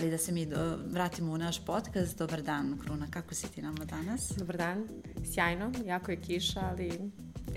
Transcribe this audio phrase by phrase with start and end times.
[0.00, 2.18] Ali da se mi do, vratimo u naš podcast.
[2.18, 4.32] Dobar dan, Kruna, kako si ti nama danas?
[4.38, 4.88] Dobar dan,
[5.34, 7.10] sjajno, jako je kiša, ali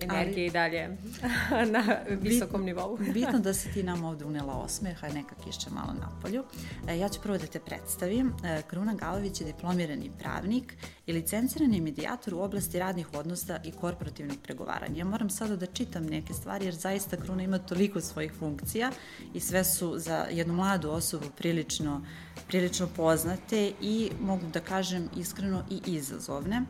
[0.04, 0.98] energija i dalje
[1.74, 2.98] na visokom nivou.
[3.14, 6.44] bitno da si ti nam ovde unela osmeh, a neka kišća malo na polju.
[6.88, 8.34] E, ja ću prvo da te predstavim.
[8.44, 14.38] E, Kruna Galović je diplomirani pravnik i licencirani medijator u oblasti radnih odnosa i korporativnog
[14.44, 14.98] pregovaranja.
[14.98, 18.92] Ja moram sada da čitam neke stvari jer zaista Kruna ima toliko svojih funkcija
[19.34, 22.06] i sve su za jednu mladu osobu prilično,
[22.48, 26.62] prilično poznate i mogu da kažem iskreno i izazovne.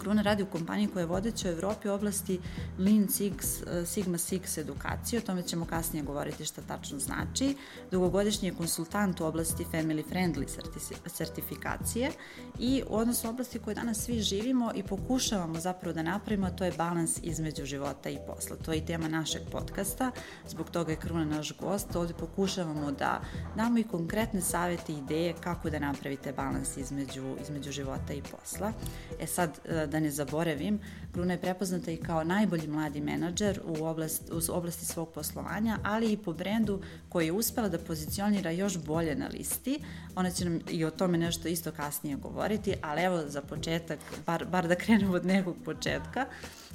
[0.00, 2.40] Kruna radi u kompaniji koja je vodeća u Evropi u oblasti
[2.78, 7.56] Lean Six, eh, Sigma Six edukacije, o tome ćemo kasnije govoriti šta tačno znači.
[7.90, 10.46] Dugogodišnji je konsultant u oblasti Family Friendly
[11.06, 12.10] sertifikacije
[12.58, 16.72] i u odnosu oblasti koje danas svi živimo i pokušavamo zapravo da napravimo, to je
[16.78, 18.56] balans između života i posla.
[18.56, 20.10] To je i tema našeg podcasta,
[20.48, 21.96] zbog toga je Kruna naš gost.
[21.96, 23.20] Ovde pokušavamo da
[23.56, 28.72] damo i konkretne savete i ideje kako da napravite balans između, između života i posla.
[29.20, 30.80] E sad, E, da ne zaboravim,
[31.12, 36.12] Bruna je prepoznata i kao najbolji mladi menadžer u, oblast, u oblasti svog poslovanja, ali
[36.12, 39.78] i po brendu koji je uspela da pozicionira još bolje na listi.
[40.16, 44.44] Ona će nam i o tome nešto isto kasnije govoriti, ali evo za početak, bar,
[44.44, 46.26] bar da krenemo od nekog početka.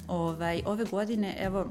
[0.08, 1.66] Ovaj, ove godine, evo,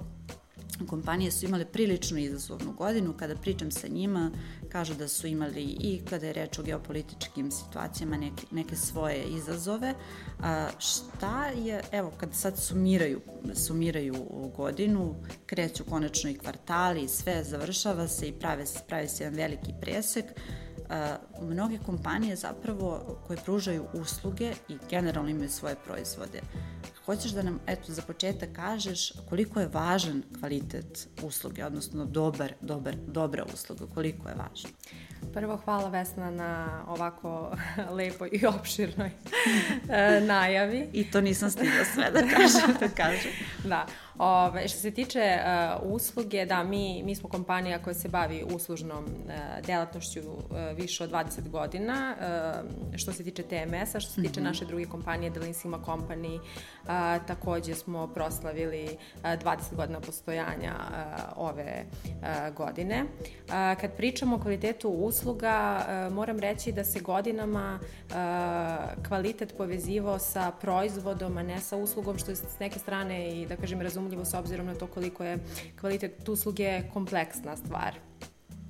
[0.87, 3.13] kompanije su imale prilično izazovnu godinu.
[3.17, 4.31] Kada pričam sa njima,
[4.69, 9.93] kažu da su imali i kada je reč o geopolitičkim situacijama neke, neke svoje izazove.
[10.39, 13.21] A, šta je, evo, kada sad sumiraju,
[13.53, 14.15] sumiraju
[14.55, 15.15] godinu,
[15.45, 20.25] kreću konačno i kvartali sve, završava se i prave, prave se jedan veliki presek,
[21.41, 26.41] mnoge kompanije zapravo koje pružaju usluge i generalno imaju svoje proizvode
[27.09, 32.95] hoćeš da nam, eto, za početak kažeš koliko je važan kvalitet usluge, odnosno dobar, dobar,
[33.07, 34.71] dobra usluga, koliko je važan?
[35.33, 37.55] Prvo, hvala Vesna na ovako
[37.97, 39.09] lepoj i opširnoj
[39.89, 40.87] e, najavi.
[40.93, 42.75] I to nisam stigla sve da kažem.
[42.79, 43.31] da kažem.
[43.63, 43.85] da.
[44.19, 49.03] Ove, što se tiče uh, usluge, da, mi, mi smo kompanija koja se bavi uslužnom
[49.03, 50.37] uh, delatnošću uh,
[50.75, 52.15] više od 20 godina.
[52.17, 54.47] Uh, što se tiče TMS-a, što se tiče mm -hmm.
[54.47, 58.83] naše druge kompanije, The Lean Sigma Company, uh, takođe smo proslavili
[59.15, 63.03] uh, 20 godina postojanja uh, ove uh, godine.
[63.03, 63.51] Uh,
[63.81, 68.15] kad pričamo o kvalitetu usluga, uh, moram reći da se godinama uh,
[69.07, 73.55] kvalitet povezivao sa proizvodom, a ne sa uslugom, što je s neke strane i, da
[73.55, 75.37] kažem, razumljivo razumljivo s obzirom na to koliko je
[75.79, 77.93] kvalitet usluge kompleksna stvar.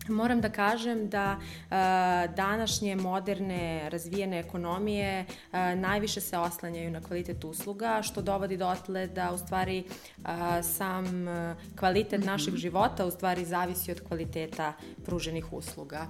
[0.09, 7.43] Moram da kažem da uh, današnje moderne razvijene ekonomije uh, najviše se oslanjaju na kvalitet
[7.43, 10.25] usluga, što dovodi do otle da u stvari uh,
[10.63, 11.05] sam
[11.79, 12.59] kvalitet našeg mhm.
[12.59, 14.73] života u stvari zavisi od kvaliteta
[15.05, 16.07] pruženih usluga.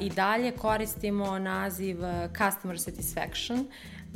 [0.00, 1.98] I dalje koristimo naziv
[2.38, 3.66] customer satisfaction,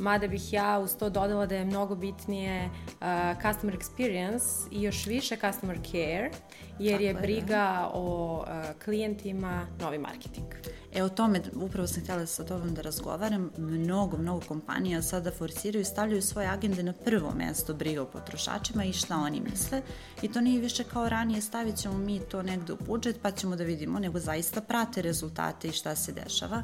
[0.01, 3.07] mada bih ja uz to dodala da je mnogo bitnije uh,
[3.41, 6.31] customer experience i još više customer care,
[6.79, 7.91] jer Tako je briga da.
[7.93, 10.47] o uh, klijentima novi marketing.
[10.93, 13.51] E o tome upravo sam htjela sa tobom da razgovaram.
[13.57, 18.83] Mnogo, mnogo kompanija sada forsiraju i stavljaju svoje agende na prvo mesto briga o potrošačima
[18.83, 19.81] i šta oni misle.
[20.21, 23.55] I to nije više kao ranije stavit ćemo mi to negde u budžet pa ćemo
[23.55, 26.63] da vidimo, nego zaista prate rezultate i šta se dešava.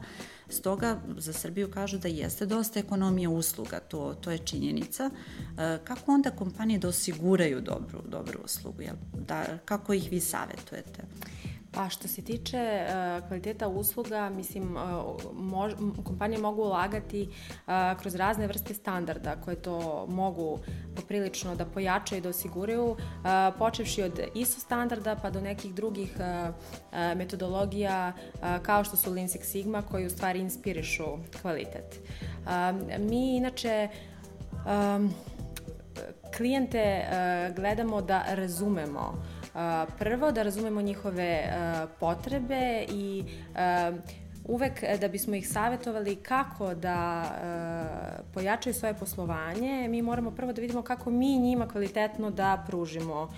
[0.50, 5.10] Stoga za Srbiju kažu da jeste dosta ekonomija usluga, to, to je činjenica.
[5.58, 8.82] E, kako onda kompanije da osiguraju dobru, dobru uslugu?
[8.82, 8.96] Jel?
[9.28, 11.04] Da, kako ih vi savetujete?
[11.78, 14.82] Pa što se tiče uh, kvaliteta usluga, mislim, uh,
[15.34, 15.74] mož,
[16.04, 20.60] kompanije mogu ulagati uh, kroz razne vrste standarda koje to mogu
[20.96, 22.96] poprilično da pojačaju i da osiguraju,
[23.58, 26.18] počevši od ISO standarda pa do nekih drugih
[27.16, 28.14] metodologija
[28.62, 31.04] kao što su Lean Six Sigma koji u stvari inspirišu
[31.42, 32.00] kvalitet.
[33.00, 33.88] Mi inače
[34.66, 35.14] um,
[36.38, 37.06] klijente
[37.56, 39.24] gledamo da razumemo
[40.00, 41.44] Prvo, da razumemo njihove
[42.00, 43.24] potrebe i
[44.48, 50.62] uvek da bismo ih savjetovali kako da e, pojačaju svoje poslovanje, mi moramo prvo da
[50.62, 53.30] vidimo kako mi njima kvalitetno da pružimo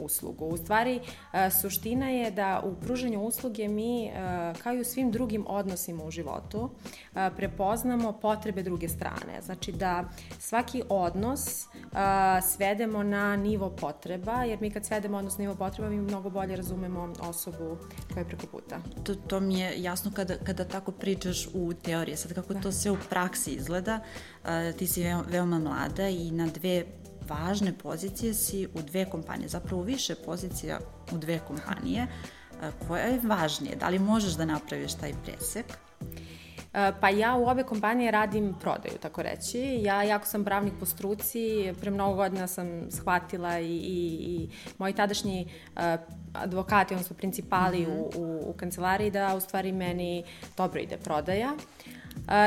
[0.00, 0.46] uslugu.
[0.46, 5.10] U stvari, uh, suština je da u pruženju usluge mi, uh, kao i u svim
[5.10, 9.42] drugim odnosima u životu, uh, prepoznamo potrebe druge strane.
[9.42, 10.04] Znači da
[10.38, 11.66] svaki odnos
[12.54, 16.56] svedemo na nivo potreba, jer mi kad svedemo odnos na nivo potreba, mi mnogo bolje
[16.56, 17.76] razumemo osobu
[18.12, 18.78] koja je preko puta.
[19.04, 22.16] To, to mi je jasno kada, kada tako pričaš u teoriji.
[22.16, 22.60] Sad kako da.
[22.60, 24.00] to sve u praksi izgleda,
[24.78, 26.84] ti si veoma mlada i na dve
[27.28, 30.78] važne pozicije si u dve kompanije, zapravo više pozicija
[31.12, 32.06] u dve kompanije.
[32.88, 33.76] Koja je važnije?
[33.76, 35.66] Da li možeš da napraviš taj presek?
[36.74, 39.58] E, pa ja u obe kompanije radim prodaju, tako reći.
[39.82, 44.48] Ja, jako sam pravnik po struci, pre mnogo godina sam shvatila i, i, i
[44.78, 45.46] moji tadašnji
[45.76, 45.82] uh,
[46.32, 48.16] advokati, odnosno principali mm -hmm.
[48.16, 50.24] u, u, u kancelariji, da u stvari meni
[50.56, 51.52] dobro ide prodaja.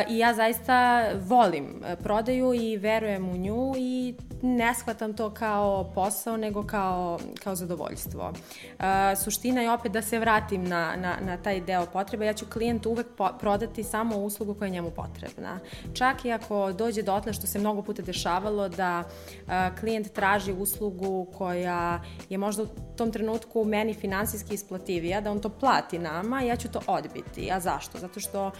[0.10, 5.92] I ja zaista volim e, prodaju i verujem u nju i ne shvatam to kao
[5.96, 8.34] posao, nego kao, kao zadovoljstvo.
[9.24, 12.25] Suština je opet da se vratim na, na, na taj deo potreba.
[12.25, 15.60] Ja ću klijentu uvek po, prodati samo uslugu koja je njemu potrebna.
[15.94, 19.04] Čak i ako dođe do otle što se mnogo puta dešavalo da
[19.80, 22.68] klijent traži uslugu koja je možda u
[22.98, 27.52] tom trenutku meni finansijski isplativija, da on to plati nama, ja ću to odbiti.
[27.52, 27.98] A zašto?
[27.98, 28.52] Zato što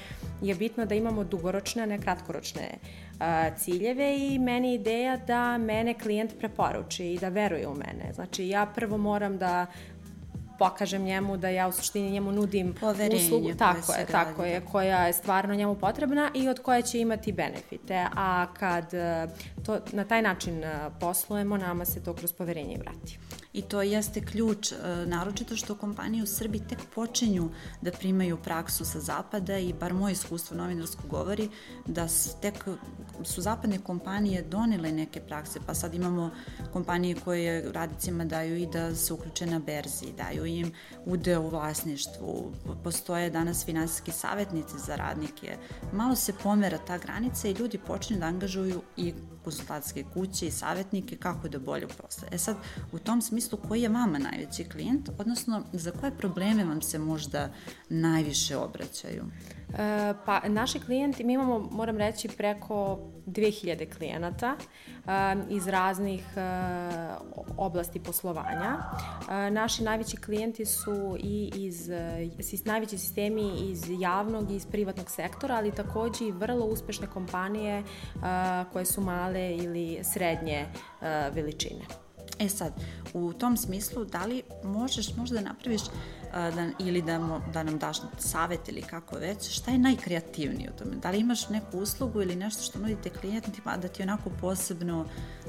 [0.42, 5.94] je bitno da imamo dugoročne, a ne kratkoročne uh, ciljeve i meni ideja da mene
[5.94, 8.14] klijent preporuči i da veruje u mene.
[8.14, 9.66] Znači ja prvo moram da
[10.60, 15.06] pokažem njemu da ja u suštini njemu nudim Poverenje uslugu, tako je, tako je, koja
[15.06, 18.06] je stvarno njemu potrebna i od koje će imati benefite.
[18.16, 19.32] A kad uh,
[19.66, 23.20] to na taj način uh, poslujemo, nama se to kroz poverenje vrati
[23.54, 27.50] i to jeste ključ, e, naročito što kompanije u Srbiji tek počinju
[27.82, 31.50] da primaju praksu sa zapada i bar moje iskustvo novinarsko govori
[31.86, 32.08] da
[32.42, 32.66] tek
[33.24, 36.32] su zapadne kompanije donele neke prakse, pa sad imamo
[36.74, 40.72] kompanije koje radicima daju i da se uključe na berzi, daju im
[41.06, 42.54] udeo u vlasništvu,
[42.84, 45.58] postoje danas finansijski savjetnici za radnike.
[45.94, 49.14] Malo se pomera ta granica i ljudi počinju da angažuju i
[49.44, 52.28] konsultatske kuće i savjetnike kako da bolje posle.
[52.32, 52.58] E sad,
[52.92, 53.37] u tom smislu,
[53.68, 57.50] koji je vama najveći klijent, odnosno za koje probleme vam se možda
[57.90, 59.24] najviše obraćaju?
[59.74, 65.10] E, pa naši klijenti, mi imamo, moram reći, preko 2000 klijenata e,
[65.50, 66.42] iz raznih e,
[67.58, 68.78] oblasti poslovanja.
[69.30, 71.90] E, naši najveći klijenti su i iz,
[72.40, 77.84] sis, najveći sistemi iz javnog i iz privatnog sektora, ali takođe i vrlo uspešne kompanije
[78.74, 80.66] koje su male ili srednje
[81.34, 82.07] veličine.
[82.40, 82.74] E sad,
[83.14, 85.82] u tom smislu, da li možeš možda da napraviš
[86.32, 90.78] da, ili da, mo, da nam daš savet ili kako već, šta je najkreativnije u
[90.78, 90.96] tome?
[90.96, 95.06] Da li imaš neku uslugu ili nešto što nudite klijentima da ti onako posebno,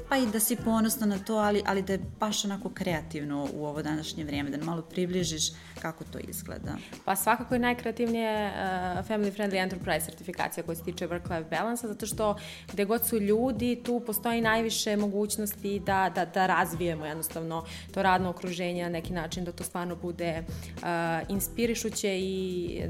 [0.09, 3.65] pa i da si ponosna na to, ali, ali da je baš onako kreativno u
[3.65, 5.43] ovo današnje vrijeme, da malo približiš
[5.81, 6.75] kako to izgleda?
[7.05, 12.05] Pa svakako je najkreativnije uh, Family Friendly Enterprise sertifikacija koja se tiče work-life balance, zato
[12.05, 12.35] što
[12.71, 18.29] gde god su ljudi, tu postoji najviše mogućnosti da, da, da razvijemo jednostavno to radno
[18.29, 20.68] okruženje na neki način, da to stvarno bude uh,
[21.29, 22.81] inspirišuće i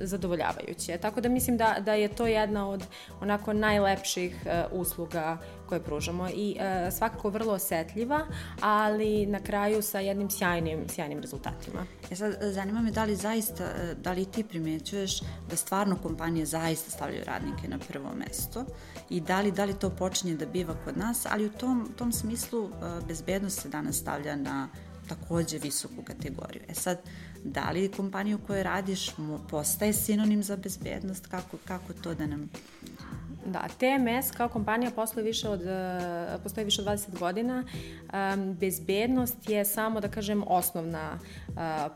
[0.00, 0.98] zadovoljavajuće.
[0.98, 2.84] Tako da mislim da, da je to jedna od
[3.20, 5.38] onako najlepših uh, usluga
[5.68, 8.20] koje pružamo i uh, svakako vrlo osetljiva,
[8.60, 11.86] ali na kraju sa jednim sjajnim, sjajnim rezultatima.
[12.10, 13.64] E sad, zanima me da li zaista,
[14.02, 15.20] da li ti primećuješ
[15.50, 18.64] da stvarno kompanije zaista stavljaju radnike na prvo mesto
[19.10, 22.12] i da li, da li to počinje da biva kod nas, ali u tom, tom
[22.12, 22.70] smislu
[23.08, 24.68] bezbednost se danas stavlja na
[25.08, 26.62] takođe visoku kategoriju.
[26.68, 26.98] E sad,
[27.44, 29.10] da li kompanija u kojoj radiš
[29.50, 31.26] postaje sinonim za bezbednost?
[31.26, 32.50] Kako, kako to da nam
[33.46, 37.64] Da, TMS kao kompanija postoji više od, e, postoji više od 20 godina.
[38.60, 41.52] Bezbednost je samo, da kažem, osnovna e,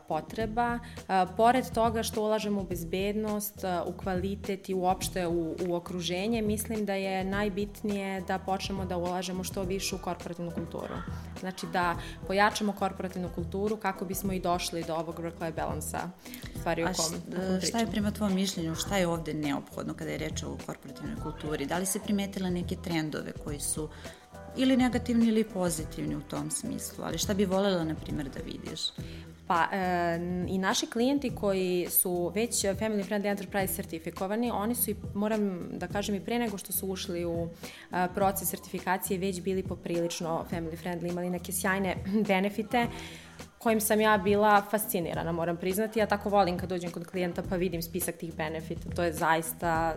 [0.07, 0.79] potreba.
[0.95, 6.85] E, pored toga što ulažemo u bezbednost, u kvalitet i uopšte u, u okruženje, mislim
[6.85, 10.95] da je najbitnije da počnemo da ulažemo što više u korporativnu kulturu.
[11.39, 11.95] Znači da
[12.27, 16.09] pojačamo korporativnu kulturu kako bismo i došli do ovog work-life balansa
[16.59, 20.17] stvari o kom, A šta je prema tvojom mišljenju, šta je ovde neophodno kada je
[20.17, 21.40] reč o korporativnoj kulturi?
[21.41, 21.65] Kulturi?
[21.65, 23.89] Da li se primetila neke trendove koji su
[24.57, 28.81] ili negativni ili pozitivni u tom smislu, ali šta bi volela, na primjer, da vidiš?
[29.47, 30.19] Pa e,
[30.49, 35.87] i naši klijenti koji su već Family Friendly Enterprise certifikovani, oni su i, moram da
[35.87, 37.49] kažem i pre nego što su ušli u
[38.15, 41.95] proces certifikacije, već bili poprilično family friendly, imali neke sjajne
[42.27, 42.87] benefite
[43.61, 45.99] kojim sam ja bila fascinirana, moram priznati.
[45.99, 48.89] Ja tako volim kad dođem kod klijenta pa vidim spisak tih benefita.
[48.95, 49.95] To je zaista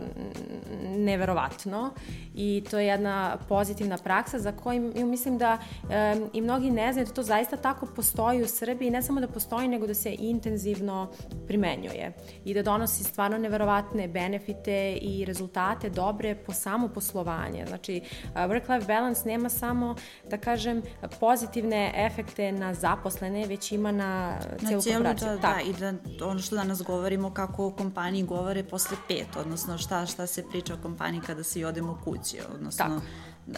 [0.82, 1.90] neverovatno
[2.34, 5.58] i to je jedna pozitivna praksa za kojim mislim da
[5.90, 8.90] e, i mnogi ne znaju da to zaista tako postoji u Srbiji.
[8.90, 11.10] Ne samo da postoji, nego da se intenzivno
[11.46, 12.12] primenjuje
[12.44, 17.66] i da donosi stvarno neverovatne benefite i rezultate dobre po samo poslovanje.
[17.66, 18.00] Znači,
[18.34, 19.94] work-life balance nema samo,
[20.30, 20.82] da kažem,
[21.20, 24.38] pozitivne efekte na zaposlene, već ima na
[24.82, 25.28] cijelu, na korporaciju.
[25.28, 25.72] Da, da, i
[26.18, 30.44] da ono što danas govorimo kako o kompaniji govore posle pet, odnosno šta, šta se
[30.50, 33.00] priča o kompaniji kada se i odemo kući, odnosno Tako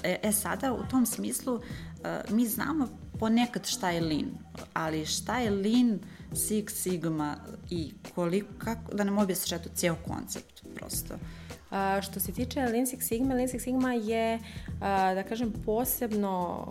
[0.03, 1.61] E, e sada, u tom smislu,
[2.05, 2.89] e, mi znamo
[3.19, 4.31] ponekad šta je Lean,
[4.75, 5.99] ali šta je Lean,
[6.33, 7.37] Six Sigma
[7.71, 11.15] i koliko, kako, da nam objasniš eto cijel koncept prosto.
[11.71, 14.39] A, što se tiče Lean Six Sigma, Lean Six Sigma je,
[14.81, 16.67] a, da kažem, posebno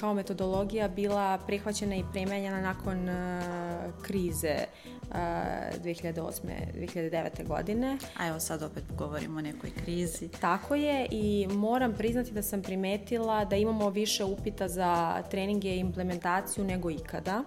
[0.00, 4.56] kao metodologija bila prihvaćena i primenjena nakon a, krize
[5.12, 7.46] 2008-2009.
[7.46, 7.98] godine.
[8.18, 10.28] A evo sad opet govorimo o nekoj krizi.
[10.28, 15.78] Tako je i moram priznati da sam primetila da imamo više upita za treninge i
[15.78, 17.44] implementaciju nego ikada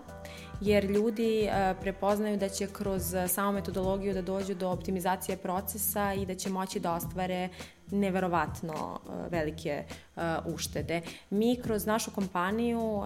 [0.62, 1.50] jer ljudi
[1.82, 6.80] prepoznaju da će kroz samu metodologiju da dođu do optimizacije procesa i da će moći
[6.80, 7.50] da ostvare
[7.92, 9.84] neverovatno uh, velike
[10.16, 10.22] uh,
[10.54, 11.02] uštede.
[11.30, 13.06] Mi kroz našu kompaniju uh,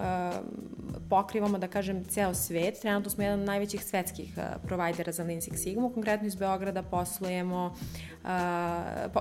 [1.09, 2.79] pokrivamo, da kažem, ceo svet.
[2.81, 5.89] Trenutno smo jedan od najvećih svetskih provajdera za Lean Six Sigma.
[5.93, 7.75] Konkretno iz Beograda poslujemo,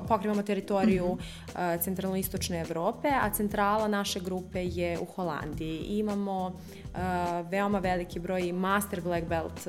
[0.09, 1.19] pokrivamo teritoriju mm
[1.55, 1.81] -hmm.
[1.81, 5.79] centralno-istočne Evrope, a centrala naše grupe je u Holandiji.
[5.79, 6.61] Imamo
[7.51, 9.69] veoma veliki broj master black belt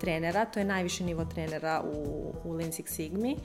[0.00, 3.36] trenera, to je najviši nivo trenera u, u Lean Six Sigmi,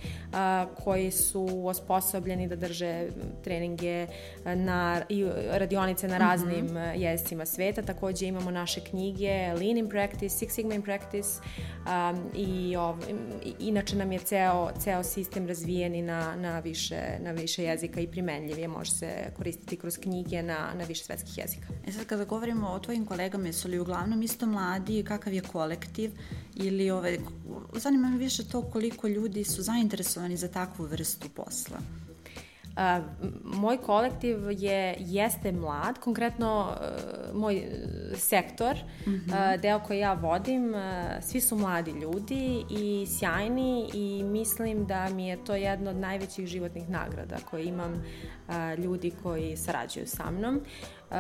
[0.83, 3.07] koji su osposobljeni da drže
[3.43, 4.07] treninge
[4.45, 6.93] na, i radionice na raznim mm -hmm.
[6.95, 7.81] jezicima sveta.
[7.81, 12.95] Takođe imamo naše knjige Lean in Practice, Six Sigma in Practice um, i ov,
[13.59, 18.07] inače nam je ceo, ceo sistem razvijen i na, na, više, na više jezika i
[18.07, 21.67] primenljiv je, može se koristiti kroz knjige na, na više svetskih jezika.
[21.87, 26.11] E sad kada govorimo o tvojim kolegama, jesu li uglavnom isto mladi, kakav je kolektiv
[26.55, 27.17] ili ove,
[27.73, 31.54] zanima me više to koliko ljudi su zainteresovani za takvu vrstu posla.
[32.75, 32.81] Uh,
[33.43, 37.63] moj kolektiv je, jeste mlad, konkretno uh, moj
[38.15, 39.55] sektor, mm -hmm.
[39.55, 40.79] uh, deo koji ja vodim, uh,
[41.21, 46.47] svi su mladi ljudi i sjajni i mislim da mi je to jedna od najvećih
[46.47, 50.55] životnih nagrada koje imam uh, ljudi koji sarađuju sa mnom.
[51.09, 51.15] Uh,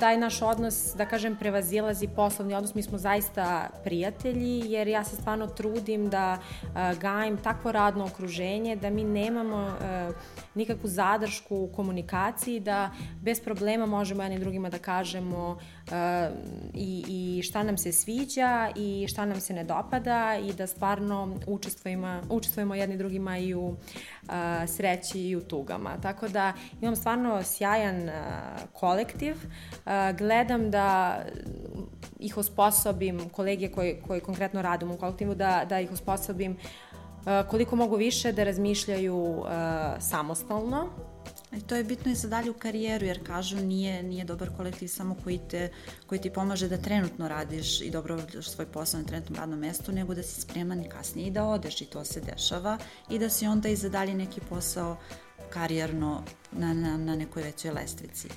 [0.00, 5.16] taj naš odnos, da kažem, prevazilazi poslovni odnos, mi smo zaista prijatelji, jer ja se
[5.16, 10.14] stvarno trudim da uh, takvo radno okruženje, da mi nemamo uh,
[10.54, 12.90] nikakvu zadršku u komunikaciji, da
[13.22, 15.92] bez problema možemo jednim drugima da kažemo uh,
[16.74, 21.36] i, i šta nam se sviđa i šta nam se ne dopada i da stvarno
[21.46, 23.76] učestvujemo, učestvujemo jedni drugima i u uh,
[24.66, 25.96] sreći i u tugama.
[26.02, 28.14] Tako da imam stvarno sjajan uh,
[28.72, 29.36] kolektiv,
[30.18, 31.18] gledam da
[32.18, 36.56] ih osposobim, kolege koji, koji konkretno radimo u kolektivu, da, da ih osposobim
[37.50, 39.44] koliko mogu više da razmišljaju
[40.00, 40.88] samostalno.
[41.52, 45.16] I to je bitno i za dalju karijeru, jer kažu nije, nije dobar kolektiv samo
[45.24, 45.68] koji, te,
[46.06, 49.92] koji ti pomaže da trenutno radiš i dobro odradiš svoj posao na trenutnom radnom mestu,
[49.92, 52.78] nego da si spreman i kasnije i da odeš i to se dešava
[53.10, 54.96] i da si onda i za dalje neki posao
[55.50, 56.22] karijerno
[56.52, 58.28] na, na, na nekoj većoj lestvici.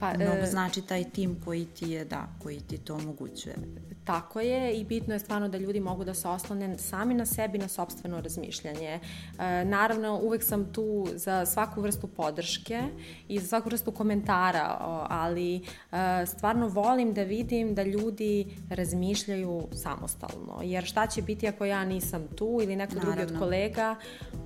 [0.00, 3.56] Pa, Mnogo e, znači taj tim koji ti je, da, koji ti to omogućuje.
[4.04, 7.58] Tako je i bitno je stvarno da ljudi mogu da se oslone sami na sebi,
[7.58, 9.00] na sobstveno razmišljanje.
[9.38, 12.82] E, naravno, uvek sam tu za svaku vrstu podrške
[13.28, 14.76] i za svaku vrstu komentara,
[15.08, 15.60] ali e,
[16.26, 20.60] stvarno volim da vidim da ljudi razmišljaju samostalno.
[20.62, 23.16] Jer šta će biti ako ja nisam tu ili neko naravno.
[23.16, 23.96] drugi od kolega,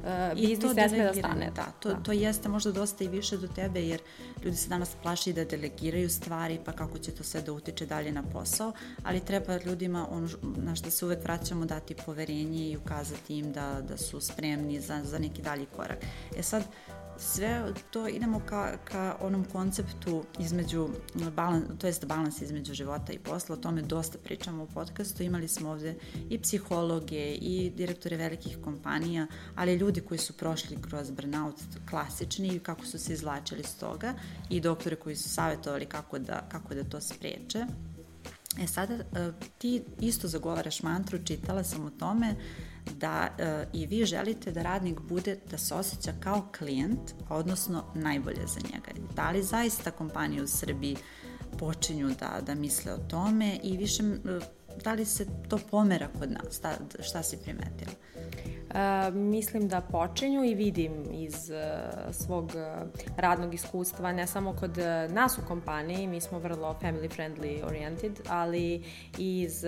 [0.07, 1.51] e, biznis ne sme da stane.
[1.57, 1.95] Da, to, da.
[1.95, 4.01] to jeste možda dosta i više do tebe, jer
[4.45, 8.13] ljudi se danas plaši da delegiraju stvari, pa kako će to sve da utiče dalje
[8.13, 13.39] na posao, ali treba ljudima ono na što se uvek vraćamo dati poverenje i ukazati
[13.39, 15.99] im da, da su spremni za, za neki dalji korak.
[16.37, 16.63] E sad,
[17.23, 20.89] sve to idemo ka, ka onom konceptu između,
[21.37, 25.49] balans, to jest balans između života i posla, o tome dosta pričamo u podcastu, imali
[25.49, 25.95] smo ovde
[26.31, 31.61] i psihologe i direktore velikih kompanija, ali ljudi koji su prošli kroz burnout
[31.91, 34.15] klasični i kako su se izvlačili s toga
[34.51, 37.67] i doktore koji su savjetovali kako da, kako da to spreče.
[38.61, 39.05] E sada e,
[39.59, 42.35] ti isto zagovaraš mantru, čitala sam o tome
[42.91, 48.47] da e, i vi želite da radnik bude, da se osjeća kao klijent, odnosno najbolje
[48.47, 49.07] za njega.
[49.17, 50.97] Da li zaista kompanije u Srbiji
[51.59, 54.41] počinju da, da misle o tome i više, e,
[54.85, 57.93] da li se to pomera kod nas, da, šta si primetila?
[59.13, 61.51] Mislim da počinju i vidim iz
[62.11, 62.53] svog
[63.17, 64.79] radnog iskustva, ne samo kod
[65.11, 68.85] nas u kompaniji, mi smo vrlo family friendly oriented, ali
[69.19, 69.65] i iz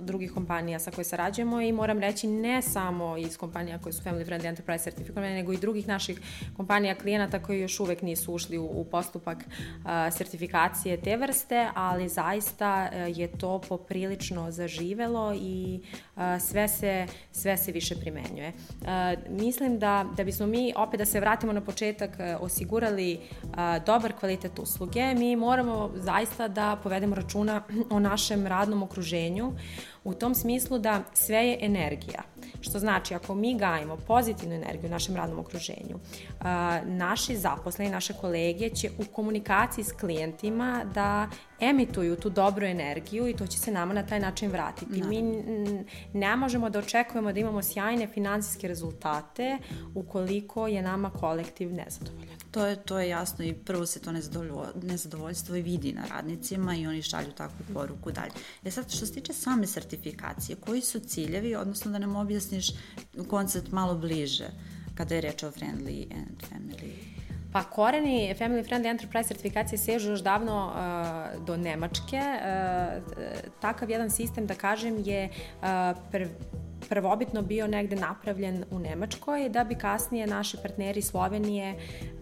[0.00, 4.26] drugih kompanija sa koje sarađujemo i moram reći ne samo iz kompanija koje su family
[4.26, 6.20] friendly enterprise certifikovane, nego i drugih naših
[6.56, 9.38] kompanija klijenata koji još uvek nisu ušli u, u postupak
[10.10, 15.80] sertifikacije te vrste, ali zaista je to poprilično zaživelo i
[16.40, 18.52] sve se, sve se više primjenjuje primenjuje.
[19.28, 23.20] Mislim da, da bismo mi, opet da se vratimo na početak, osigurali
[23.86, 29.52] dobar kvalitet usluge, mi moramo zaista da povedemo računa o našem radnom okruženju,
[30.04, 32.22] u tom smislu da sve je energija.
[32.60, 35.98] Što znači, ako mi gajimo pozitivnu energiju u našem radnom okruženju,
[36.84, 41.28] naši zaposleni, naše kolege će u komunikaciji s klijentima da
[41.60, 45.02] emituju tu dobru energiju i to će se nama na taj način vratiti.
[45.02, 45.22] Mi
[46.12, 49.58] ne možemo da očekujemo da imamo sjajne finansijske rezultate
[49.94, 52.40] ukoliko je nama kolektiv nezadovoljan.
[52.50, 54.12] To je, to je jasno i prvo se to
[54.74, 58.32] nezadovoljstvo i vidi na radnicima i oni šalju takvu poruku dalje.
[58.64, 59.89] E sad, što se tiče same sertifikacije,
[60.56, 62.66] koji su ciljevi, odnosno da nam objasniš
[63.28, 64.48] koncept malo bliže
[64.94, 67.20] kada je reč o friendly and family?
[67.52, 72.20] Pa koreni Family Friendly Enterprise sertifikacije sežu još davno uh, do Nemačke.
[72.20, 73.02] Uh,
[73.60, 75.66] takav jedan sistem, da kažem, je uh,
[76.90, 82.20] prvobitno bio negde napravljen u Nemačkoj, da bi kasnije naši partneri Slovenije uh,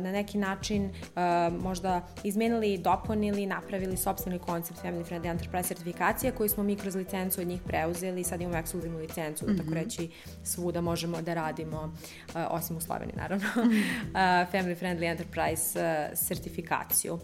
[0.00, 6.48] na neki način uh, možda izmenili dopunili, napravili sobstveni koncept Family Friendly Enterprise sertifikacije koju
[6.48, 9.56] smo mi kroz licencu od njih preuzeli i sad imamo ekskluzivnu licencu, mm -hmm.
[9.56, 9.78] tako mhm.
[9.78, 10.10] reći
[10.44, 11.94] svuda možemo da radimo,
[12.28, 14.46] uh, osim u Sloveniji naravno, -hmm.
[14.52, 15.80] Family Friendly Enterprise
[16.14, 17.18] sertifikaciju.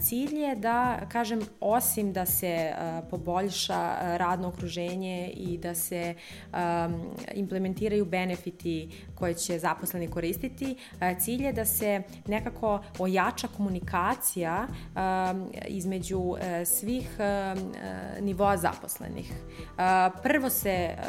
[0.00, 2.72] Cilj je da, kažem, osim da se
[3.10, 6.14] poboljša radno okruženje i da se
[7.34, 10.76] implementiraju benefiti koje će zaposleni koristiti.
[10.92, 18.56] Uh, cilj je da se nekako ojača komunikacija um, između uh, svih um, uh, nivoa
[18.56, 19.32] zaposlenih.
[19.32, 19.82] Uh,
[20.22, 21.04] prvo se uh,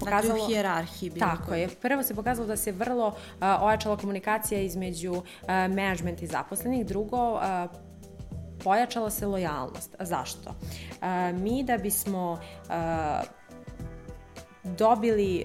[0.00, 0.32] pokazalo...
[0.32, 1.10] Dakle, u hijerarhiji.
[1.10, 1.60] Tako koji.
[1.60, 1.68] je.
[1.68, 3.14] Prvo se pokazalo da se vrlo uh,
[3.62, 6.86] ojačala komunikacija između uh, management i zaposlenih.
[6.86, 7.40] Drugo, uh,
[8.64, 9.96] pojačala se lojalnost.
[10.00, 10.54] Zašto?
[11.34, 12.38] Mi da bismo
[14.64, 15.44] dobili e,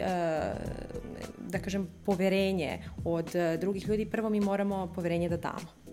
[1.38, 5.88] da kažem poverenje od e, drugih ljudi, prvo mi moramo poverenje da damo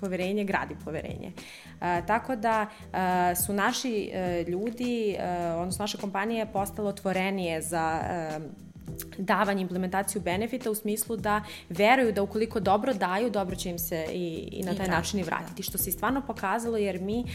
[0.00, 1.32] poverenje gradi poverenje.
[1.80, 8.00] E, tako da e, su naši e, ljudi, e, odnosno naše kompanije postale otvorenije za
[8.02, 8.65] e,
[9.18, 14.06] davanje implementaciju benefita u smislu da veruju da ukoliko dobro daju, dobro će im se
[14.12, 15.62] i, i na taj I način i vratiti.
[15.62, 15.62] Da.
[15.62, 17.26] Što se stvarno pokazalo jer mi um,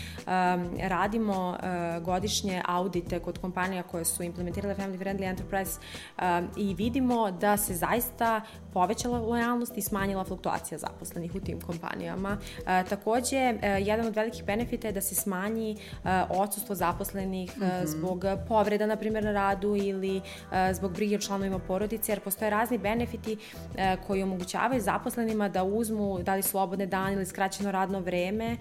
[0.80, 5.80] radimo uh, godišnje audite kod kompanija koje su implementirale Family Friendly Enterprise
[6.18, 8.42] um, i vidimo da se zaista
[8.74, 12.38] povećala lojalnost i smanjila fluktuacija zaposlenih u tim kompanijama.
[12.58, 17.62] Uh, takođe, uh, jedan od velikih benefita je da se smanji uh, odsustvo zaposlenih mm
[17.62, 17.86] -hmm.
[17.86, 22.78] zbog povreda, na primjer, na radu ili uh, zbog brige članovima porodice, jer postoje razni
[22.78, 23.38] benefiti
[23.76, 28.58] e, koji omogućavaju zaposlenima da uzmu da li slobodne dane ili skraćeno radno vreme, e,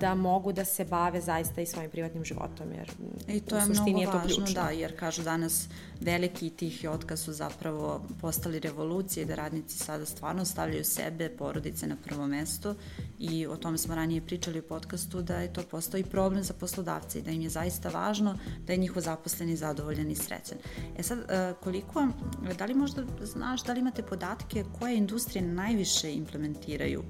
[0.00, 2.90] da mogu da se bave zaista i svojim privatnim životom, jer
[3.28, 4.62] I to u suštini je, je to važno, ključno.
[4.62, 5.68] Da, jer kažu danas
[6.00, 11.96] veliki tih otkaz su zapravo postali revolucije, da radnici sada stvarno stavljaju sebe, porodice na
[12.04, 12.74] prvo mesto
[13.18, 16.54] i o tome smo ranije pričali u podcastu da je to postao i problem za
[16.54, 20.58] poslodavce i da im je zaista važno da je njihov zaposleni zadovoljan i srećan.
[20.98, 21.54] E sad, e,
[21.98, 27.02] koliko, da li možda znaš, da li imate podatke koje industrije najviše implementiraju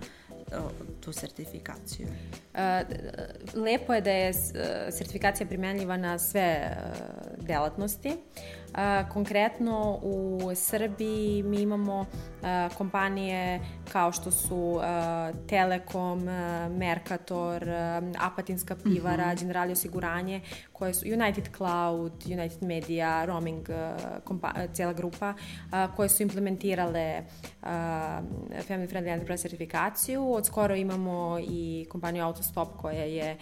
[1.01, 2.07] tu sertifikaciju?
[2.55, 2.85] E,
[3.55, 4.33] lepo je da je
[4.91, 6.77] sertifikacija primenljiva na sve
[7.41, 8.17] delatnosti.
[9.13, 12.07] Konkretno u Srbiji mi imamo
[12.79, 13.61] kompanije
[13.93, 14.81] kao što su
[15.49, 16.23] Telekom,
[16.71, 17.65] Mercator,
[18.19, 19.41] Apatinska pivara, mm -hmm.
[19.41, 20.41] Generali osiguranje,
[20.73, 23.69] koje su United Cloud, United Media, Roaming,
[24.73, 25.35] cijela grupa,
[25.97, 27.23] koje su implementirale
[28.69, 30.33] Family Friendly Enterprise certifikaciju.
[30.33, 33.37] Od skoro imamo i kompaniju Autostop koja je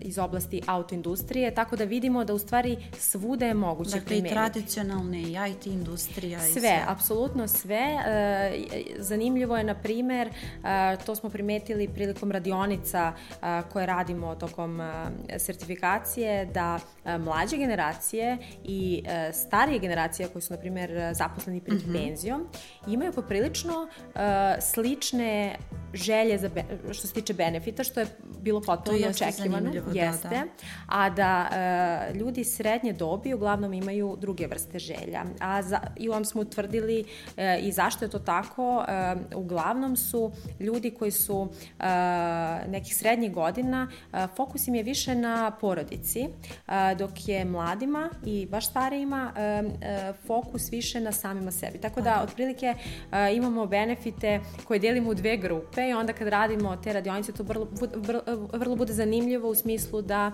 [0.00, 4.34] iz oblasti autoindustrije, tako da vidimo da u stvari svuda je moguće dakle, primeniti.
[4.34, 6.40] Dakle, i tradicionalne i IT industrija.
[6.40, 6.84] Sve, i sve.
[6.86, 7.98] apsolutno sve.
[8.06, 14.80] E, zanimljivo je, na primer, e, to smo primetili prilikom radionica e, koje radimo tokom
[15.38, 16.78] sertifikacije, da
[17.18, 21.92] mlađe generacije i starije generacije koje su, na primer, zaposleni pred mm -hmm.
[21.92, 22.48] penzijom,
[22.86, 23.88] imaju poprilično
[24.60, 25.56] slične
[25.94, 26.50] želje za
[26.92, 28.06] što se tiče benefita, što je
[28.42, 29.70] bilo potpuno očekivano.
[29.92, 30.28] Jeste.
[30.28, 30.44] Da, da.
[30.86, 35.24] A da e, ljudi srednje dobi uglavnom imaju druge vrste želja.
[35.40, 37.04] A za, i vam smo utvrdili
[37.62, 38.84] i zašto je to tako.
[38.88, 41.48] E, uglavnom su ljudi koji su
[41.80, 41.84] e,
[42.68, 48.46] nekih srednjih godina, e, fokus im je više na porodici, e, dok je mladima i
[48.46, 51.78] baš starijima e, e, fokus više na samima sebi.
[51.78, 52.74] Tako da, otprilike,
[53.12, 57.42] e, imamo benefite koje delimo u dve grupe i onda kad radimo te radionice to
[57.42, 60.32] vrlo, vrlo, vrlo bude zanimljivo u smislu da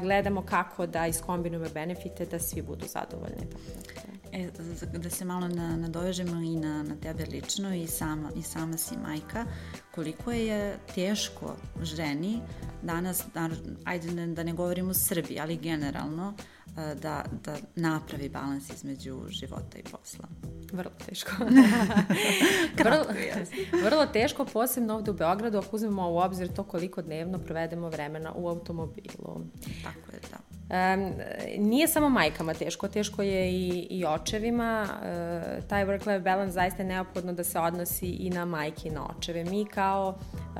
[0.00, 3.46] gledamo kako da iskombinujemo benefite da svi budu zadovoljni.
[4.32, 4.48] E,
[4.98, 5.76] da se malo na,
[6.18, 9.44] nadovežemo i na, na tebe lično i sama, i sama si majka,
[9.94, 12.40] koliko je teško ženi
[12.82, 13.48] danas, da,
[13.84, 16.57] ajde da ne govorimo Srbiji, ali generalno, e,
[17.02, 20.28] da, da napravi balans između života i posla.
[20.72, 21.30] Vrlo teško.
[22.84, 23.04] vrlo,
[23.84, 28.32] vrlo teško, posebno ovde u Beogradu, ako uzmemo u obzir to koliko dnevno provedemo vremena
[28.32, 29.40] u automobilu.
[29.84, 30.38] Tako je, da.
[30.68, 31.12] Um,
[31.58, 34.86] nije samo majkama teško, teško je i, i očevima.
[34.90, 39.06] Uh, taj work-life balance zaista je neophodno da se odnosi i na majke i na
[39.16, 39.44] očeve.
[39.44, 40.54] Mi kao, um,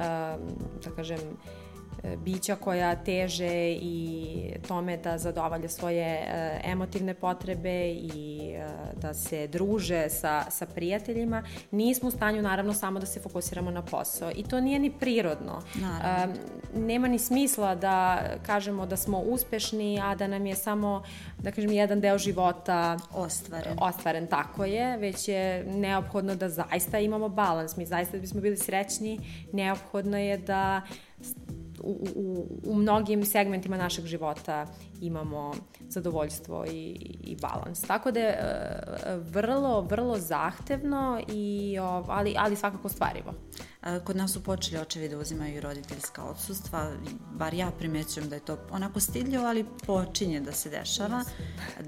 [0.84, 1.67] da kažem, E,
[2.16, 9.46] bića koja teže i tome da zadovolje svoje e, emotivne potrebe i e, da se
[9.46, 14.30] druže sa, sa prijateljima, nismo u stanju naravno samo da se fokusiramo na posao.
[14.36, 15.62] I to nije ni prirodno.
[15.74, 16.34] Naravno.
[16.76, 21.02] Nema ni smisla da kažemo da smo uspešni, a da nam je samo,
[21.38, 23.76] da kažem, jedan deo života ostvaren.
[23.80, 27.76] Ostvaren, tako je, već je neophodno da zaista imamo balans.
[27.76, 29.20] Mi zaista da bismo bili srećni,
[29.52, 30.82] neophodno je da
[31.82, 34.66] u, u, u mnogim segmentima našeg života
[35.00, 35.54] imamo
[35.88, 36.90] zadovoljstvo i,
[37.24, 37.80] i balans.
[37.80, 43.34] Tako da je e, vrlo, vrlo zahtevno, i, ali, ali svakako stvarivo.
[44.04, 46.90] Kod nas su počeli očevi da uzimaju roditeljska odsustva,
[47.32, 51.24] bar ja primećujem da je to onako stidljivo, ali počinje da se dešava.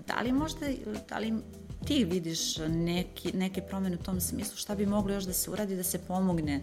[0.06, 0.66] Da li možda,
[1.08, 1.42] da li
[1.86, 5.76] ti vidiš neki, neke promene u tom smislu, šta bi moglo još da se uradi
[5.76, 6.60] da se pomogne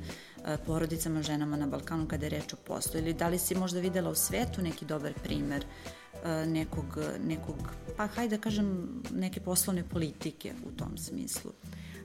[0.47, 2.99] E, porodicama, ženama na Balkanu kada je reč o poslu?
[2.99, 5.65] Ili da li si možda videla u svetu neki dobar primer
[6.23, 7.55] e, nekog, nekog
[7.97, 11.51] pa hajde da kažem, neke poslovne politike u tom smislu?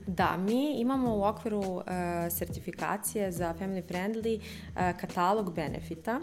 [0.07, 1.83] Da, mi imamo u okviru uh,
[2.29, 6.19] sertifikacije za family friendly uh, katalog benefita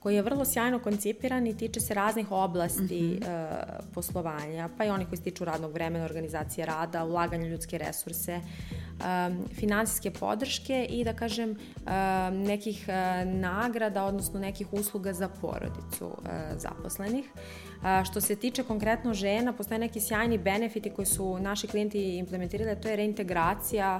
[0.00, 3.78] koji je vrlo sjajno koncipiran i tiče se raznih oblasti mm -hmm.
[3.78, 8.40] uh, poslovanja, pa i oni koji se tiču radnog vremena, organizacije rada, ulaganja ljudske resurse,
[8.40, 11.56] um, finansijske podrške i da kažem um,
[12.42, 17.24] nekih uh, nagrada, odnosno nekih usluga za porodicu uh, zaposlenih.
[17.34, 22.80] Uh, što se tiče konkretno žena, postoje neki sjajni benefiti koji su naši klijenti implementirali,
[22.80, 23.98] to je reintegracija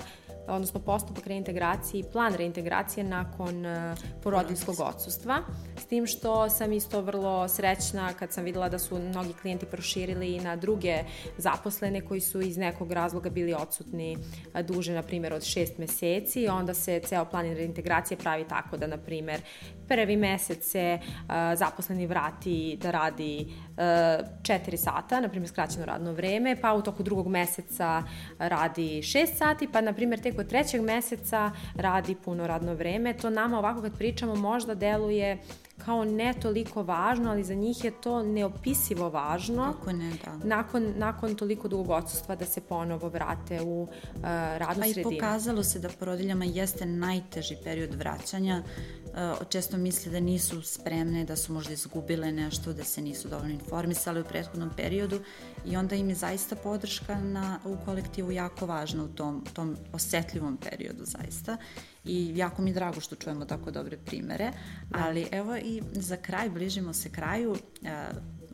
[0.51, 5.39] odnosno postupak reintegracije i plan reintegracije nakon uh, porodiljskog odsustva.
[5.79, 10.35] S tim što sam isto vrlo srećna kad sam videla da su mnogi klijenti proširili
[10.35, 10.99] i na druge
[11.39, 16.49] zaposlene koji su iz nekog razloga bili odsutni uh, duže, na primjer, od šest meseci.
[16.49, 19.41] Onda se ceo plan reintegracije pravi tako da, na primjer,
[19.89, 26.13] prvi mesec se uh, zaposleni vrati da radi uh, 4 sata, na primjer skraćeno radno
[26.13, 28.03] vreme, pa u toku drugog meseca
[28.39, 33.15] radi 6 sati, pa na primjer tek od trećeg meseca radi puno radno vreme.
[33.15, 35.39] To nama ovako kad pričamo možda deluje
[35.85, 39.73] kao ne toliko važno, ali za njih je to neopisivo važno.
[39.73, 40.37] Kako ne, da.
[40.45, 43.91] Nakon, nakon toliko dugog odsustva da se ponovo vrate u uh,
[44.23, 45.09] radnu sredinu.
[45.09, 48.63] Pa i pokazalo se da porodiljama jeste najteži period vraćanja.
[48.63, 53.55] Uh, često misle da nisu spremne, da su možda izgubile nešto, da se nisu dovoljno
[53.55, 55.21] informisale u prethodnom periodu
[55.67, 60.57] i onda im je zaista podrška na, u kolektivu jako važna u tom, tom osetljivom
[60.57, 61.57] periodu zaista
[62.05, 64.53] i jako mi je drago što čujemo tako dobre primere,
[64.93, 68.05] ali evo i za kraj, bližimo se kraju, e,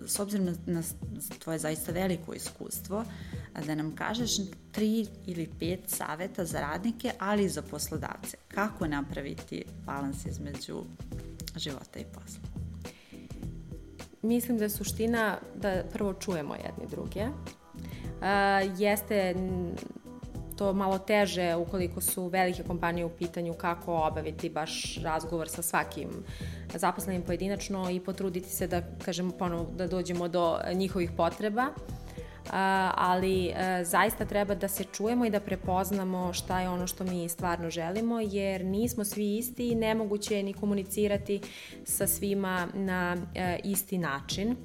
[0.07, 0.83] s obzirom na
[1.39, 3.05] tvoje zaista veliko iskustvo,
[3.67, 4.31] da nam kažeš
[4.73, 8.37] tri ili pet saveta za radnike, ali i za poslodavce.
[8.49, 10.83] Kako napraviti balans između
[11.57, 12.41] života i posla?
[14.23, 17.27] Mislim da je suština da prvo čujemo jedni druge.
[17.27, 19.35] Uh, jeste
[20.57, 26.09] to malo teže ukoliko su velike kompanije u pitanju kako obaviti baš razgovor sa svakim
[26.75, 31.69] zaposlenim pojedinačno i potruditi se da, kažemo, ponovo da dođemo do njihovih potreba.
[32.47, 32.53] Uh,
[32.95, 37.29] ali uh, zaista treba da se čujemo i da prepoznamo šta je ono što mi
[37.29, 41.41] stvarno želimo, jer nismo svi isti i nemoguće je ni komunicirati
[41.85, 44.57] sa svima na uh, isti način.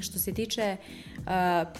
[0.00, 1.11] Što se tiče uh,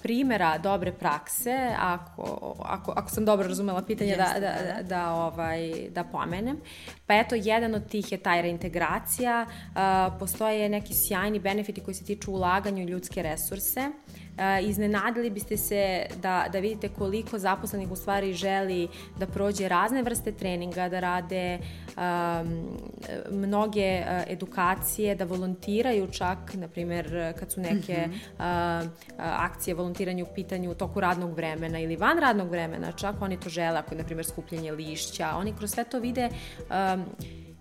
[0.03, 5.91] primera dobre prakse, ako, ako, ako sam dobro razumela pitanje da, da, da, da, ovaj,
[5.91, 6.61] da pomenem,
[7.07, 12.05] pa eto, jedan od tih je taj reintegracija, uh, postoje neki sjajni benefiti koji se
[12.05, 17.97] tiču ulaganja u ljudske resurse, uh, iznenadili biste se da, da vidite koliko zaposlenih u
[17.97, 22.79] stvari želi da prođe razne vrste treninga, da rade um,
[23.31, 28.45] mnoge uh, edukacije, da volontiraju čak, na primjer, kad su neke uh,
[29.39, 33.49] akcije volontiranja u pitanju u toku radnog vremena ili van radnog vremena, čak oni to
[33.49, 37.05] žele, ako je, na primjer, skupljenje lišća, oni kroz sve to vide um,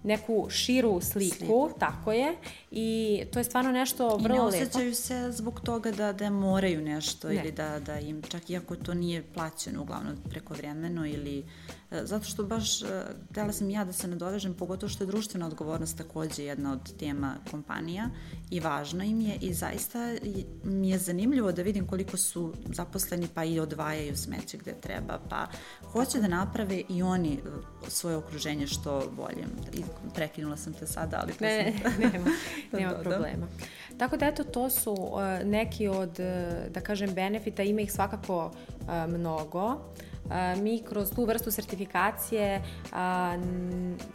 [0.03, 2.35] neku širu sliku, sliku, tako je,
[2.71, 4.55] i to je stvarno nešto vrlo lepo.
[4.55, 4.95] I ne osjećaju lepo.
[4.95, 7.35] se zbog toga da, da moraju nešto ne.
[7.35, 11.43] ili da, da im, čak iako to nije plaćeno uglavnom preko vremeno ili
[11.91, 12.85] E, zato što baš e,
[13.31, 17.35] htela sam ja da se nadovežem, pogotovo što je društvena odgovornost takođe jedna od tema
[17.51, 18.09] kompanija
[18.49, 20.15] i važna im je i zaista
[20.63, 25.47] mi je zanimljivo da vidim koliko su zaposleni pa i odvajaju smeće gde treba, pa
[25.83, 27.39] hoće da naprave i oni e,
[27.87, 29.45] svoje okruženje što bolje.
[29.73, 29.83] I
[30.15, 31.33] prekinula sam te sada, ali...
[31.39, 31.91] Ne, sam...
[32.11, 32.31] nema,
[32.77, 33.03] nema da, da.
[33.03, 33.47] problema.
[33.47, 33.97] Da.
[33.97, 36.19] Tako da eto, to su uh, neki od,
[36.69, 39.65] da kažem, benefita, ima ih svakako uh, mnogo.
[39.65, 42.61] Uh, mi kroz tu vrstu sertifikacije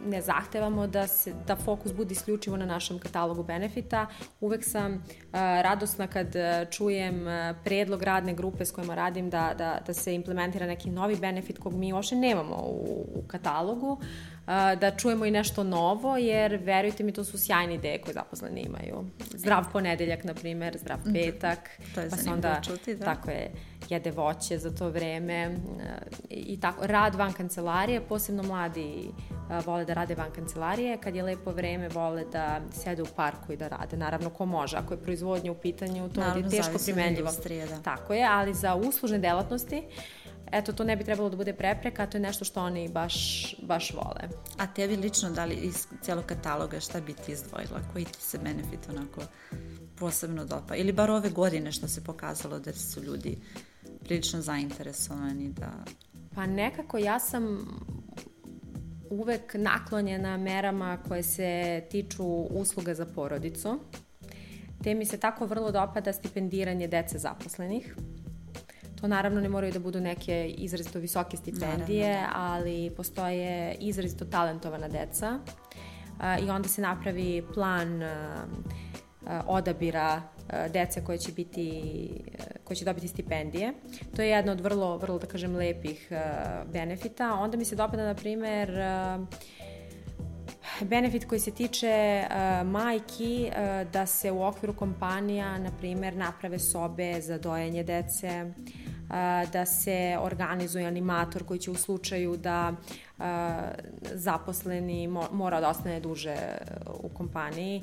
[0.05, 4.07] ne zahtevamo da, se, da fokus bude isključivo na našem katalogu benefita.
[4.41, 5.03] Uvek sam
[5.61, 6.35] radosna kad
[6.71, 7.25] čujem
[7.63, 11.73] predlog radne grupe s kojima radim da, da, da se implementira neki novi benefit kog
[11.73, 13.99] mi uopšte nemamo u, u katalogu
[14.79, 19.05] da čujemo i nešto novo, jer verujte mi, to su sjajne ideje koje zaposleni imaju.
[19.33, 21.13] Zdrav ponedeljak, na primer, zdrav mhm.
[21.13, 21.69] petak.
[21.95, 23.05] To je pa zanimljivo onda, čuti, da.
[23.05, 23.51] Tako je,
[23.89, 25.57] jede voće za to vreme
[26.29, 26.87] i tako.
[26.87, 29.09] Rad van kancelarije, posebno mladi
[29.65, 30.97] vole da rade van kancelarije.
[30.97, 33.97] Kad je lepo vreme, vole da sede u parku i da rade.
[33.97, 34.77] Naravno, ko može.
[34.77, 37.31] Ako je proizvodnja u pitanju, to Naravno, je teško primenljivo.
[37.69, 37.81] Da.
[37.83, 39.83] Tako je, ali za uslužne delatnosti
[40.51, 43.93] eto, to ne bi trebalo da bude prepreka, to je nešto što oni baš, baš
[43.93, 44.29] vole.
[44.57, 47.79] A tebi lično, da li iz celog kataloga, šta bi ti izdvojila?
[47.93, 49.21] Koji ti se benefit onako
[49.95, 50.75] posebno dopa?
[50.75, 53.37] Ili bar ove godine što se pokazalo da su ljudi
[54.03, 55.71] prilično zainteresovani da...
[56.35, 57.67] Pa nekako ja sam
[59.09, 63.79] uvek naklonjena merama koje se tiču usluga za porodicu.
[64.83, 67.95] Te mi se tako vrlo dopada stipendiranje dece zaposlenih
[69.01, 72.33] To naravno ne moraju da budu neke izrazito visoke stipendije, naravno.
[72.33, 72.39] Da.
[72.39, 75.39] ali postoje izrazito talentovana deca
[76.19, 78.45] a, i onda se napravi plan a,
[79.25, 80.21] a, odabira
[80.73, 81.81] dece koje će biti
[82.63, 83.73] koje će dobiti stipendije.
[84.15, 86.11] To je jedna od vrlo vrlo da kažem lepih
[86.73, 87.33] benefita.
[87.33, 88.69] Onda mi se dopada na primer
[90.81, 96.59] benefit koji se tiče uh, majki uh, da se u okviru kompanija na primer naprave
[96.59, 98.86] sobe za dojenje dece, uh,
[99.53, 102.73] da se organizuje animator koji će u slučaju da
[104.01, 106.35] zaposleni mora da ostane duže
[107.03, 107.81] u kompaniji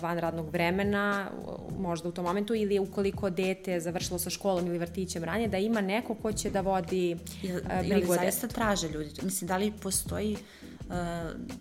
[0.00, 1.30] van radnog vremena,
[1.78, 5.80] možda u tom momentu, ili ukoliko dete završilo sa školom ili vrtićem ranije, da ima
[5.80, 7.16] neko ko će da vodi
[7.88, 9.10] brigu o zaista traže ljudi?
[9.22, 10.36] Mislim, da li postoji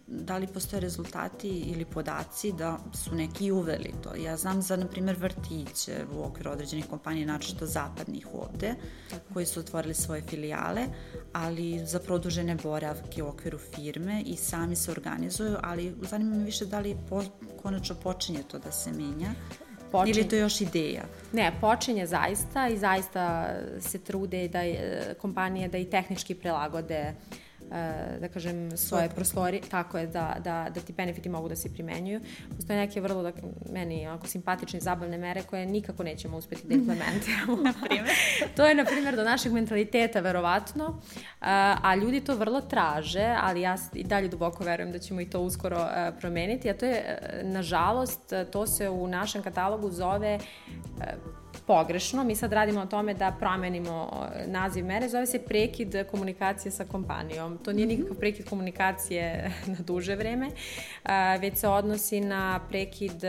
[0.07, 4.15] da li postoje rezultati ili podaci da su neki uveli to.
[4.15, 8.75] Ja znam za, na primjer, vrtiće u okviru određenih kompanija, načisto zapadnih ovde,
[9.33, 10.85] koji su otvorili svoje filijale,
[11.33, 16.65] ali za produžene boravke u okviru firme i sami se organizuju, ali zanima me više
[16.65, 17.23] da li po,
[17.61, 19.29] konačno počinje to da se menja.
[19.91, 20.19] Počinje.
[20.19, 21.03] Ili to još ideja?
[21.33, 27.44] Ne, počinje zaista i zaista se trude da je, kompanije da i tehnički prilagode uh,
[28.19, 32.21] da kažem, svoje prostorije, tako je, da, da, da ti benefiti mogu da se primenjuju.
[32.55, 33.31] Postoje neke vrlo, da,
[33.71, 37.57] meni, onako, simpatične zabavne mere koje nikako nećemo uspeti da implementiramo.
[37.63, 38.15] na primjer?
[38.57, 41.01] to je, na primjer, do našeg mentaliteta, verovatno,
[41.41, 45.29] a, a ljudi to vrlo traže, ali ja i dalje duboko verujem da ćemo i
[45.29, 49.91] to uskoro a, e, promeniti, a to je, e, nažalost, to se u našem katalogu
[49.91, 50.39] zove
[50.99, 51.03] a,
[51.67, 52.23] pogrešno.
[52.23, 57.57] Mi sad radimo o tome da promenimo naziv mere, zove se prekid komunikacije sa kompanijom.
[57.57, 57.95] To nije mhm.
[57.95, 60.49] nikakav prekid komunikacije na duže vreme,
[61.39, 63.21] već se odnosi na prekid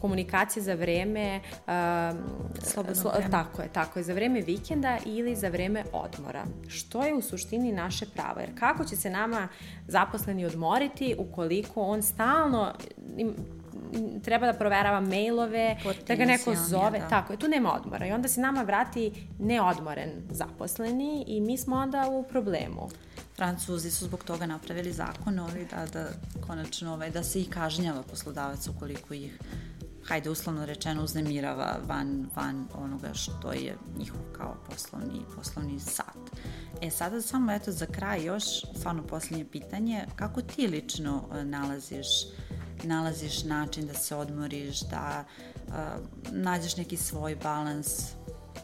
[0.00, 1.40] komunikacije za vreme
[2.62, 3.30] slobodno slo, vreme.
[3.30, 6.44] Tako je, tako je, za vreme vikenda ili za vreme odmora.
[6.68, 8.40] Što je u suštini naše pravo?
[8.40, 9.48] Jer kako će se nama
[9.86, 12.72] zaposleni odmoriti ukoliko on stalno
[14.24, 17.08] treba da proverava mailove, da ga neko zove, da.
[17.08, 21.76] tako je, tu nema odmora i onda se nama vrati neodmoren zaposleni i mi smo
[21.76, 22.88] onda u problemu.
[23.36, 26.08] Francuzi su zbog toga napravili zakon ovaj, da, da
[26.46, 29.38] konačno ovaj, da se i kažnjava poslodavac ukoliko ih
[30.08, 36.18] hajde uslovno rečeno uznemirava van, van onoga što je njihov kao poslovni, poslovni sat.
[36.80, 38.44] E sada samo eto za kraj još
[38.76, 42.06] stvarno poslednje pitanje, kako ti lično e, nalaziš
[42.84, 45.24] nalaziš način da se odmoriš, da
[45.66, 45.74] uh,
[46.32, 48.12] nađeš neki svoj balans,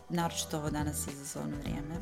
[0.09, 1.94] naročito ovo danas izazovno vrijeme?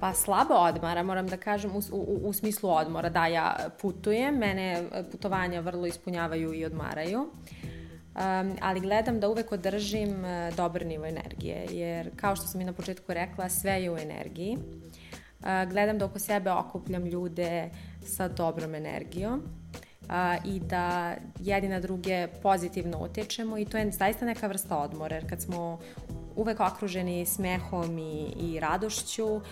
[0.00, 3.08] Pa slabo odmara, moram da kažem, u, u, u smislu odmora.
[3.08, 7.20] Da, ja putujem, mene putovanja vrlo ispunjavaju i odmaraju.
[7.20, 12.64] Um, ali gledam da uvek održim uh, dobar nivo energije, jer kao što sam i
[12.64, 14.56] na početku rekla, sve je u energiji.
[14.56, 17.70] Uh, gledam da oko sebe okupljam ljude
[18.06, 19.42] sa dobrom energijom
[20.02, 20.08] uh,
[20.44, 25.28] i da jedni na druge pozitivno utječemo i to je zaista neka vrsta odmora, jer
[25.28, 25.78] kad smo
[26.36, 29.42] uvek okruženi smehom i, i radošću, uh,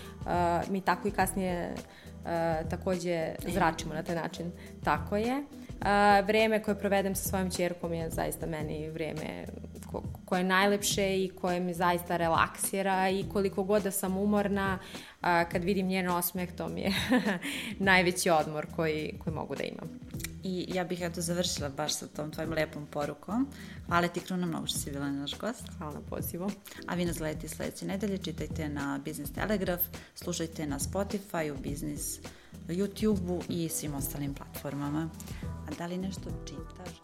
[0.69, 4.51] mi tako i kasnije uh, takođe zračimo na taj način.
[4.83, 5.33] Tako je.
[5.35, 5.85] Uh,
[6.27, 9.45] vreme koje provedem sa svojom čerkom je zaista meni vreme
[9.91, 14.79] ko, koje je najlepše i koje me zaista relaksira i koliko god da sam umorna,
[15.21, 16.93] kad vidim njen osmeh, to mi je
[17.89, 19.98] najveći odmor koji, koji mogu da imam.
[20.49, 23.47] I ja bih eto završila baš sa tom tvojim lepom porukom.
[23.87, 25.63] Hvala ti Kruna mnogo što si bila na naš gost.
[25.77, 26.51] Hvala pozivom.
[26.87, 29.83] A vi nas gledajte sledeće nedelje, čitajte na Business Telegraph,
[30.15, 32.19] slušajte na Spotify, u Business
[32.67, 35.09] YouTube-u i svim ostalim platformama.
[35.43, 37.01] A da li nešto čitaš,